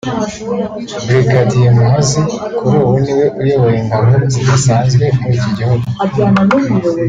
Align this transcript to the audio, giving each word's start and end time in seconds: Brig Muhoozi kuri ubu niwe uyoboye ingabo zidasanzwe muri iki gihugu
Brig 1.05 1.51
Muhoozi 1.75 2.21
kuri 2.57 2.75
ubu 2.83 2.95
niwe 3.03 3.25
uyoboye 3.41 3.77
ingabo 3.83 4.09
zidasanzwe 4.31 5.03
muri 5.19 5.33
iki 5.39 5.49
gihugu 5.57 5.85